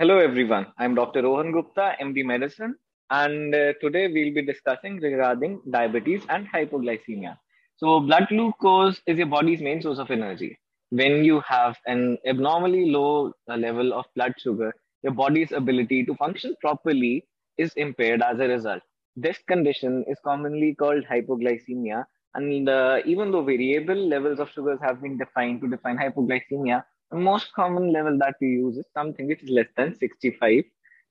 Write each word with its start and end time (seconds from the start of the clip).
Hello, 0.00 0.18
everyone. 0.18 0.66
I'm 0.78 0.94
Dr. 0.94 1.24
Rohan 1.24 1.52
Gupta, 1.52 1.94
MD 2.00 2.24
Medicine, 2.24 2.74
and 3.10 3.54
uh, 3.54 3.74
today 3.82 4.08
we'll 4.08 4.32
be 4.32 4.40
discussing 4.40 4.96
regarding 4.98 5.60
diabetes 5.70 6.22
and 6.30 6.48
hypoglycemia. 6.50 7.36
So, 7.76 8.00
blood 8.00 8.28
glucose 8.30 9.02
is 9.06 9.18
your 9.18 9.26
body's 9.26 9.60
main 9.60 9.82
source 9.82 9.98
of 9.98 10.10
energy. 10.10 10.58
When 10.88 11.22
you 11.22 11.42
have 11.46 11.76
an 11.84 12.16
abnormally 12.26 12.90
low 12.90 13.34
uh, 13.46 13.56
level 13.56 13.92
of 13.92 14.06
blood 14.16 14.32
sugar, 14.38 14.72
your 15.02 15.12
body's 15.12 15.52
ability 15.52 16.06
to 16.06 16.14
function 16.14 16.54
properly 16.62 17.26
is 17.58 17.74
impaired 17.74 18.22
as 18.22 18.38
a 18.40 18.48
result. 18.48 18.80
This 19.16 19.36
condition 19.48 20.06
is 20.08 20.16
commonly 20.24 20.74
called 20.76 21.04
hypoglycemia, 21.12 22.06
and 22.36 22.70
uh, 22.70 23.00
even 23.04 23.32
though 23.32 23.44
variable 23.44 24.08
levels 24.08 24.40
of 24.40 24.48
sugars 24.48 24.78
have 24.80 25.02
been 25.02 25.18
defined 25.18 25.60
to 25.60 25.68
define 25.68 25.98
hypoglycemia, 25.98 26.84
the 27.10 27.18
most 27.18 27.52
common 27.54 27.92
level 27.92 28.16
that 28.18 28.34
we 28.40 28.48
use 28.48 28.76
is 28.76 28.86
something 28.94 29.26
which 29.26 29.42
is 29.42 29.50
less 29.50 29.68
than 29.76 29.94
65 29.96 30.64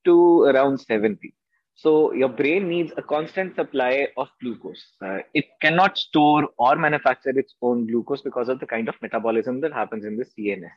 to 0.06 0.44
around 0.44 0.80
70. 0.80 1.34
So 1.76 2.12
your 2.14 2.30
brain 2.30 2.68
needs 2.68 2.92
a 2.98 3.02
constant 3.02 3.56
supply 3.56 4.08
of 4.18 4.28
glucose. 4.42 4.86
Uh, 5.02 5.20
it 5.34 5.46
cannot 5.62 5.98
store 5.98 6.50
or 6.58 6.76
manufacture 6.76 7.30
its 7.30 7.56
own 7.62 7.88
glucose 7.88 8.22
because 8.22 8.50
of 8.50 8.60
the 8.60 8.68
kind 8.68 8.90
of 8.90 8.96
metabolism 9.02 9.62
that 9.62 9.74
happens 9.74 10.06
in 10.06 10.18
the 10.18 10.26
CNS. 10.26 10.72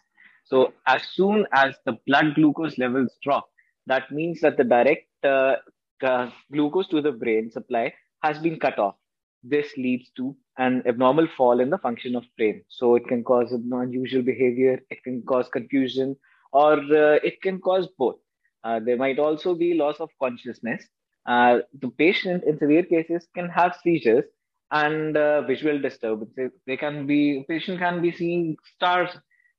So 0.44 0.72
as 0.86 1.02
soon 1.12 1.46
as 1.52 1.74
the 1.86 1.98
blood 2.06 2.34
glucose 2.34 2.78
levels 2.78 3.16
drop, 3.22 3.48
that 3.86 4.10
means 4.12 4.41
that 4.42 4.56
the 4.56 4.64
direct 4.64 5.08
uh, 5.24 5.56
uh, 6.02 6.30
glucose 6.52 6.88
to 6.88 7.00
the 7.00 7.12
brain 7.12 7.50
supply 7.50 7.92
has 8.22 8.38
been 8.38 8.58
cut 8.58 8.78
off. 8.78 8.96
This 9.42 9.77
leads 9.77 10.10
to 10.16 10.36
an 10.59 10.83
abnormal 10.87 11.27
fall 11.37 11.61
in 11.61 11.70
the 11.70 11.79
function 11.79 12.15
of 12.16 12.24
brain. 12.36 12.62
So 12.69 12.97
it 12.97 13.06
can 13.06 13.25
cause 13.25 13.53
an 13.53 13.70
unusual 13.72 14.22
behavior, 14.22 14.81
it 14.91 15.03
can 15.05 15.22
cause 15.22 15.48
confusion, 15.48 16.17
or 16.53 16.75
uh, 16.75 17.19
it 17.25 17.41
can 17.42 17.61
cause 17.61 17.89
both. 17.98 18.17
Uh, 18.64 18.81
there 18.81 18.97
might 18.97 19.19
also 19.19 19.55
be 19.55 19.75
loss 19.75 19.98
of 20.00 20.11
consciousness. 20.20 20.84
Uh, 21.27 21.59
the 21.81 21.89
patient, 21.91 22.44
in 22.44 22.59
severe 22.59 22.83
cases, 22.83 23.27
can 23.34 23.48
have 23.48 23.77
seizures 23.83 24.25
and 24.70 25.17
uh, 25.17 25.42
visual 25.42 25.81
disturbances. 25.81 26.50
They 26.66 26.77
can 26.77 27.06
be 27.06 27.44
patient 27.48 27.78
can 27.78 28.03
be 28.03 28.12
seeing 28.12 28.56
stars 28.77 29.11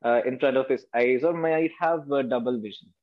uh, 0.06 0.22
in 0.26 0.40
front 0.40 0.58
of 0.58 0.68
his 0.68 0.86
eyes, 0.96 1.24
or 1.24 1.34
might 1.34 1.72
have 1.80 2.08
double 2.30 2.60
vision. 2.60 2.94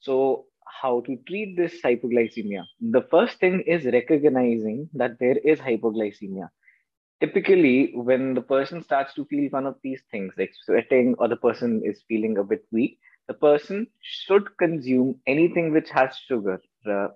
So 0.00 0.46
how 0.82 1.00
to 1.00 1.16
treat 1.26 1.56
this 1.56 1.80
hypoglycemia. 1.82 2.64
The 2.80 3.02
first 3.10 3.38
thing 3.40 3.62
is 3.66 3.84
recognizing 3.84 4.88
that 4.94 5.18
there 5.18 5.38
is 5.38 5.58
hypoglycemia. 5.58 6.48
Typically, 7.20 7.92
when 7.94 8.34
the 8.34 8.40
person 8.42 8.82
starts 8.82 9.14
to 9.14 9.24
feel 9.26 9.48
one 9.50 9.66
of 9.66 9.76
these 9.82 10.02
things, 10.10 10.32
like 10.36 10.52
sweating 10.64 11.14
or 11.18 11.28
the 11.28 11.36
person 11.36 11.82
is 11.84 12.02
feeling 12.08 12.38
a 12.38 12.44
bit 12.44 12.64
weak, 12.72 12.98
the 13.28 13.34
person 13.34 13.86
should 14.00 14.56
consume 14.58 15.20
anything 15.26 15.72
which 15.72 15.90
has 15.90 16.16
sugar. 16.16 16.60
Uh, 16.88 17.08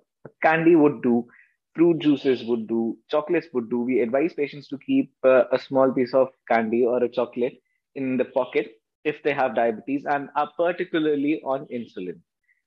candy 0.43 0.77
would 0.77 1.03
do, 1.03 1.27
fruit 1.75 1.99
juices 2.01 2.45
would 2.45 2.67
do, 2.69 2.97
chocolates 3.11 3.49
would 3.53 3.71
do. 3.71 3.81
We 3.81 4.01
advise 4.01 4.33
patients 4.35 4.69
to 4.69 4.79
keep 4.79 5.13
uh, 5.25 5.45
a 5.53 5.59
small 5.59 5.93
piece 5.93 6.15
of 6.15 6.29
candy 6.49 6.85
or 6.85 7.03
a 7.03 7.09
chocolate 7.09 7.61
in 7.95 8.17
the 8.17 8.25
pocket 8.25 8.73
if 9.05 9.23
they 9.23 9.33
have 9.33 9.55
diabetes 9.55 10.05
and 10.07 10.29
are 10.37 10.51
particularly 10.57 11.41
on 11.45 11.67
insulin. 11.67 12.21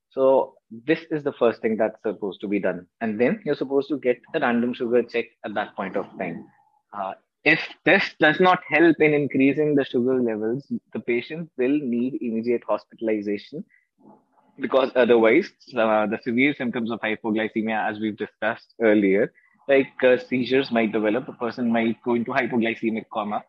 So 0.10 0.56
this 0.72 1.02
is 1.12 1.24
the 1.24 1.34
first 1.34 1.62
thing 1.62 1.78
that's 1.78 2.02
supposed 2.02 2.42
to 2.42 2.48
be 2.48 2.60
done. 2.60 2.88
And 3.02 3.20
then 3.20 3.42
you're 3.46 3.56
supposed 3.56 3.90
to 3.90 4.00
get 4.00 4.22
a 4.34 4.40
random 4.40 4.74
sugar 4.74 5.04
check 5.04 5.26
at 5.46 5.54
that 5.56 5.76
point 5.76 5.98
of 5.98 6.06
time. 6.18 6.46
Uh, 6.96 7.14
if 7.44 7.60
this 7.84 8.16
does 8.20 8.40
not 8.40 8.62
help 8.70 8.96
in 9.00 9.14
increasing 9.14 9.76
the 9.76 9.86
sugar 9.86 10.22
levels, 10.22 10.66
the 10.94 11.00
patient 11.00 11.50
will 11.58 11.78
need 11.80 12.18
immediate 12.22 12.64
hospitalization 12.68 13.64
because 14.60 14.92
otherwise, 14.96 15.52
uh, 15.76 16.08
the 16.08 16.20
severe 16.24 16.56
symptoms 16.58 16.92
of 16.92 17.00
hypoglycemia, 17.02 17.90
as 17.90 18.00
we've 18.00 18.18
discussed 18.18 18.74
earlier, 18.82 19.34
like 19.68 19.92
uh, 20.04 20.18
seizures 20.18 20.72
might 20.72 20.92
develop, 20.92 21.26
the 21.26 21.34
person 21.34 21.72
might 21.72 22.02
go 22.04 22.16
into 22.16 22.32
hypoglycemic 22.32 23.06
coma, 23.12 23.44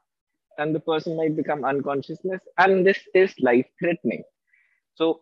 and 0.58 0.74
the 0.74 0.80
person 0.80 1.16
might 1.16 1.36
become 1.36 1.64
unconsciousness, 1.64 2.40
and 2.58 2.86
this 2.86 2.98
is 3.14 3.34
life 3.40 3.66
threatening. 3.78 4.24
So, 4.94 5.20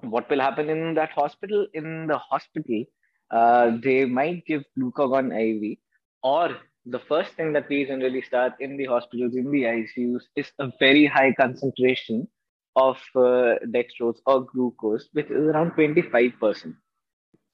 what 0.00 0.28
will 0.28 0.40
happen 0.40 0.68
in 0.70 0.94
that 0.94 1.10
hospital? 1.10 1.66
In 1.74 2.06
the 2.06 2.18
hospital, 2.18 2.84
uh, 3.30 3.72
they 3.82 4.04
might 4.06 4.44
give 4.46 4.64
glucagon 4.78 5.30
IV, 5.32 5.78
or 6.22 6.56
the 6.86 7.00
first 7.00 7.32
thing 7.32 7.52
that 7.52 7.68
we 7.68 7.84
generally 7.84 8.22
start 8.22 8.54
in 8.60 8.76
the 8.76 8.86
hospitals, 8.86 9.34
in 9.34 9.50
the 9.50 9.64
ICUs, 9.64 10.22
is 10.36 10.50
a 10.58 10.70
very 10.78 11.06
high 11.06 11.32
concentration 11.32 12.28
of 12.76 12.96
uh, 13.16 13.58
dextrose 13.74 14.18
or 14.26 14.44
glucose, 14.44 15.08
which 15.12 15.26
is 15.26 15.46
around 15.48 15.72
25%. 15.72 16.74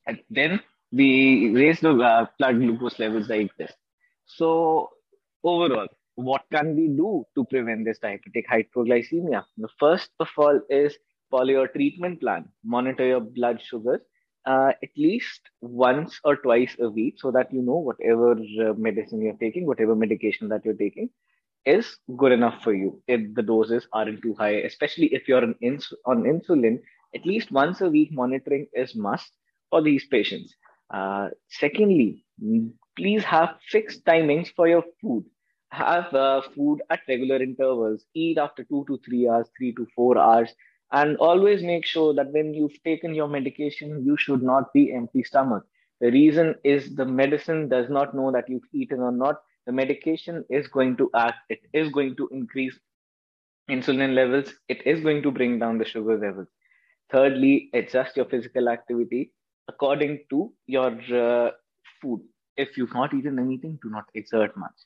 And 0.06 0.20
then 0.30 0.60
we 0.92 1.50
raise 1.54 1.80
the 1.80 1.92
uh, 1.96 2.26
blood 2.38 2.58
glucose 2.58 2.98
levels 2.98 3.28
like 3.28 3.50
this. 3.56 3.72
So, 4.26 4.90
overall, 5.42 5.88
what 6.16 6.42
can 6.52 6.76
we 6.76 6.88
do 6.88 7.24
to 7.34 7.44
prevent 7.44 7.86
this 7.86 7.98
diabetic 8.00 8.44
hypoglycemia? 8.50 9.44
The 9.56 9.68
first 9.78 10.10
of 10.20 10.28
all 10.36 10.60
is 10.68 10.94
follow 11.30 11.50
your 11.50 11.68
treatment 11.68 12.20
plan, 12.20 12.48
monitor 12.64 13.06
your 13.06 13.20
blood 13.20 13.62
sugars 13.62 14.02
uh, 14.46 14.72
at 14.82 14.90
least 14.96 15.40
once 15.60 16.20
or 16.24 16.36
twice 16.36 16.76
a 16.80 16.88
week 16.88 17.14
so 17.18 17.30
that 17.30 17.52
you 17.52 17.62
know 17.62 17.76
whatever 17.76 18.32
uh, 18.32 18.72
medicine 18.76 19.20
you're 19.22 19.34
taking, 19.40 19.66
whatever 19.66 19.94
medication 19.94 20.48
that 20.48 20.64
you're 20.64 20.74
taking 20.74 21.10
is 21.64 21.96
good 22.16 22.32
enough 22.32 22.62
for 22.62 22.74
you 22.74 23.00
if 23.06 23.20
the 23.34 23.42
doses 23.42 23.86
aren't 23.92 24.22
too 24.22 24.34
high, 24.38 24.56
especially 24.70 25.06
if 25.06 25.28
you're 25.28 25.42
on, 25.42 25.54
ins- 25.60 25.92
on 26.06 26.24
insulin. 26.24 26.80
At 27.14 27.26
least 27.26 27.52
once 27.52 27.80
a 27.80 27.88
week 27.90 28.10
monitoring 28.12 28.66
is 28.74 28.94
must 28.96 29.30
for 29.70 29.82
these 29.82 30.06
patients. 30.06 30.54
Uh, 30.92 31.28
secondly, 31.48 32.24
please 32.96 33.24
have 33.24 33.56
fixed 33.70 34.04
timings 34.04 34.52
for 34.54 34.68
your 34.68 34.84
food. 35.00 35.24
Have 35.70 36.12
uh, 36.14 36.42
food 36.54 36.82
at 36.90 37.00
regular 37.08 37.42
intervals. 37.42 38.04
Eat 38.14 38.38
after 38.38 38.64
two 38.64 38.84
to 38.88 38.98
three 39.04 39.28
hours, 39.28 39.48
three 39.56 39.72
to 39.74 39.86
four 39.94 40.18
hours 40.18 40.50
and 40.92 41.16
always 41.16 41.62
make 41.62 41.86
sure 41.86 42.14
that 42.14 42.32
when 42.32 42.52
you've 42.54 42.82
taken 42.84 43.14
your 43.14 43.28
medication 43.28 44.04
you 44.04 44.16
should 44.16 44.42
not 44.42 44.72
be 44.72 44.92
empty 44.92 45.24
stomach. 45.24 45.64
The 46.00 46.10
reason 46.10 46.54
is 46.64 46.94
the 46.96 47.04
medicine 47.04 47.68
does 47.68 47.88
not 47.88 48.14
know 48.14 48.32
that 48.32 48.48
you've 48.48 48.68
eaten 48.72 49.00
or 49.00 49.12
not. 49.12 49.36
The 49.66 49.72
medication 49.72 50.44
is 50.50 50.66
going 50.66 50.96
to 50.96 51.08
act. 51.14 51.38
It 51.48 51.60
is 51.72 51.90
going 51.90 52.16
to 52.16 52.28
increase 52.32 52.78
insulin 53.70 54.14
levels. 54.14 54.52
It 54.68 54.84
is 54.86 55.00
going 55.00 55.22
to 55.22 55.30
bring 55.30 55.58
down 55.58 55.78
the 55.78 55.84
sugar 55.84 56.18
levels. 56.18 56.48
Thirdly 57.10 57.70
adjust 57.72 58.16
your 58.16 58.26
physical 58.26 58.68
activity 58.68 59.32
according 59.68 60.24
to 60.30 60.52
your 60.66 60.90
uh, 61.14 61.50
food. 62.00 62.22
If 62.56 62.76
you've 62.76 62.94
not 62.94 63.14
eaten 63.14 63.38
anything 63.38 63.78
do 63.82 63.90
not 63.90 64.04
exert 64.14 64.56
much. 64.56 64.78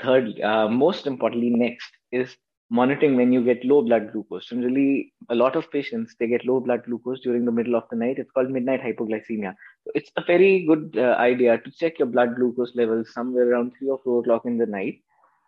Thirdly 0.00 0.42
uh, 0.42 0.68
most 0.68 1.06
importantly 1.06 1.50
next 1.50 1.90
is 2.12 2.36
monitoring 2.70 3.16
when 3.16 3.32
you 3.32 3.42
get 3.44 3.64
low 3.64 3.82
blood 3.82 4.12
glucose. 4.12 4.46
Generally, 4.46 5.12
a 5.30 5.34
lot 5.34 5.56
of 5.56 5.70
patients 5.70 6.14
they 6.18 6.26
get 6.26 6.44
low 6.46 6.60
blood 6.60 6.84
glucose 6.84 7.20
during 7.20 7.44
the 7.44 7.52
middle 7.52 7.74
of 7.76 7.84
the 7.90 7.96
night. 7.96 8.18
It's 8.18 8.30
called 8.30 8.50
midnight 8.50 8.80
hypoglycemia. 8.82 9.54
So 9.84 9.92
it's 9.94 10.10
a 10.16 10.24
very 10.24 10.66
good 10.66 10.96
uh, 10.96 11.16
idea 11.18 11.58
to 11.58 11.70
check 11.70 11.98
your 11.98 12.08
blood 12.08 12.36
glucose 12.36 12.72
levels 12.74 13.12
somewhere 13.12 13.50
around 13.50 13.72
three 13.78 13.88
or 13.88 13.98
four 14.04 14.20
o'clock 14.20 14.42
in 14.44 14.58
the 14.58 14.66
night, 14.66 15.00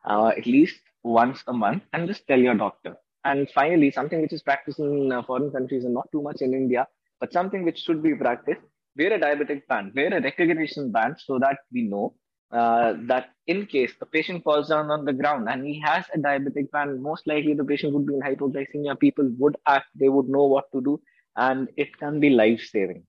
uh, 0.05 0.29
at 0.29 0.47
least 0.47 0.81
once 1.03 1.43
a 1.47 1.53
month, 1.53 1.83
and 1.93 2.07
just 2.09 2.27
tell 2.27 2.39
your 2.39 2.55
doctor. 2.55 2.97
And 3.25 3.51
finally, 3.51 3.91
something 3.91 4.21
which 4.23 4.33
is 4.33 4.43
practiced 4.43 4.79
in 4.79 5.13
uh, 5.13 5.23
foreign 5.23 5.51
countries 5.51 5.85
and 5.85 5.95
not 5.95 6.09
too 6.13 6.23
much 6.23 6.41
in 6.41 6.55
India, 6.55 6.87
but 7.21 7.33
something 7.33 7.65
which 7.65 7.79
should 7.79 8.03
be 8.03 8.15
practiced: 8.15 8.61
wear 8.97 9.13
a 9.13 9.21
diabetic 9.21 9.67
band, 9.67 9.93
wear 9.95 10.15
a 10.15 10.23
recognition 10.23 10.91
band, 10.91 11.17
so 11.19 11.39
that 11.39 11.59
we 11.73 11.83
know 11.83 12.15
uh, 12.53 12.95
that 13.07 13.31
in 13.47 13.67
case 13.67 13.93
the 14.01 14.07
patient 14.07 14.43
falls 14.45 14.69
down 14.69 14.91
on 14.91 15.05
the 15.05 15.13
ground 15.13 15.49
and 15.49 15.65
he 15.67 15.81
has 15.81 16.05
a 16.15 16.19
diabetic 16.19 16.71
band, 16.71 17.03
most 17.03 17.27
likely 17.27 17.55
the 17.55 17.65
patient 17.65 17.95
would 17.95 18.07
be 18.07 18.15
in 18.15 18.21
hypoglycemia. 18.21 18.99
People 18.99 19.31
would 19.39 19.57
act, 19.67 19.87
they 19.95 20.09
would 20.09 20.29
know 20.29 20.45
what 20.47 20.71
to 20.73 20.81
do, 20.81 21.01
and 21.37 21.69
it 21.77 21.97
can 21.99 22.21
be 22.21 22.31
life 22.31 22.61
saving. 22.61 23.05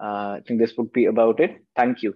Uh, 0.00 0.38
I 0.38 0.42
think 0.46 0.60
this 0.60 0.76
would 0.78 0.92
be 0.92 1.06
about 1.06 1.40
it. 1.40 1.58
Thank 1.76 2.02
you. 2.02 2.14